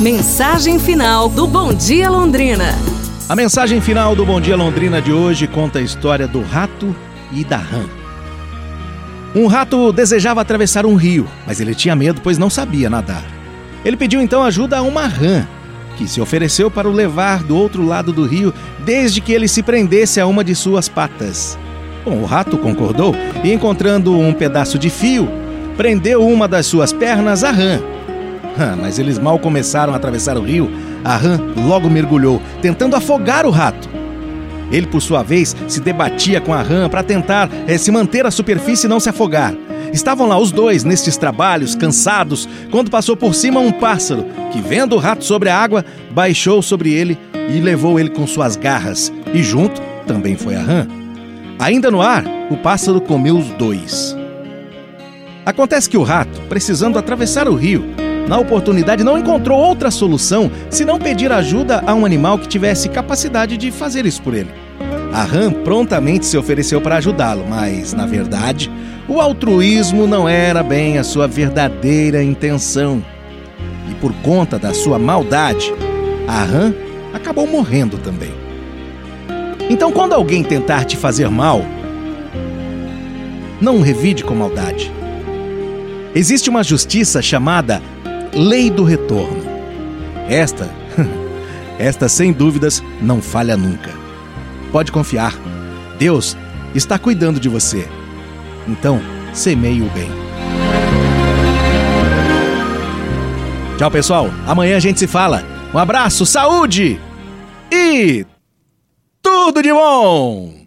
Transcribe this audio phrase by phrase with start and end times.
[0.00, 2.74] Mensagem final do Bom Dia Londrina.
[3.30, 6.94] A mensagem final do Bom Dia Londrina de hoje conta a história do rato
[7.32, 7.82] e da rã.
[9.34, 13.24] Um rato desejava atravessar um rio, mas ele tinha medo pois não sabia nadar.
[13.86, 15.46] Ele pediu então ajuda a uma rã,
[15.96, 18.52] que se ofereceu para o levar do outro lado do rio
[18.84, 21.58] desde que ele se prendesse a uma de suas patas.
[22.04, 25.26] Bom, o rato concordou e, encontrando um pedaço de fio,
[25.74, 27.80] prendeu uma das suas pernas à rã
[28.80, 30.70] mas eles mal começaram a atravessar o rio,
[31.04, 33.88] a rã logo mergulhou, tentando afogar o rato.
[34.70, 38.30] Ele, por sua vez, se debatia com a rã para tentar é, se manter à
[38.30, 39.54] superfície e não se afogar.
[39.92, 44.96] Estavam lá os dois nestes trabalhos, cansados, quando passou por cima um pássaro que, vendo
[44.96, 47.16] o rato sobre a água, baixou sobre ele
[47.48, 49.12] e levou ele com suas garras.
[49.32, 50.86] E junto também foi a rã.
[51.58, 54.16] Ainda no ar, o pássaro comeu os dois.
[55.44, 57.84] Acontece que o rato, precisando atravessar o rio,
[58.28, 63.56] na oportunidade, não encontrou outra solução senão pedir ajuda a um animal que tivesse capacidade
[63.56, 64.50] de fazer isso por ele.
[65.12, 68.70] A rã prontamente se ofereceu para ajudá-lo, mas, na verdade,
[69.08, 73.02] o altruísmo não era bem a sua verdadeira intenção.
[73.90, 75.72] E por conta da sua maldade,
[76.26, 76.74] a rã
[77.14, 78.34] acabou morrendo também.
[79.70, 81.64] Então, quando alguém tentar te fazer mal,
[83.60, 84.92] não revide com maldade.
[86.14, 87.80] Existe uma justiça chamada
[88.36, 89.42] Lei do Retorno.
[90.28, 90.68] Esta,
[91.80, 93.90] esta sem dúvidas não falha nunca.
[94.70, 95.34] Pode confiar,
[95.98, 96.36] Deus
[96.74, 97.88] está cuidando de você.
[98.68, 99.00] Então,
[99.32, 100.10] semeie o bem.
[103.78, 104.30] Tchau, pessoal.
[104.46, 105.42] Amanhã a gente se fala.
[105.72, 107.00] Um abraço, saúde
[107.72, 108.26] e
[109.22, 110.65] tudo de bom!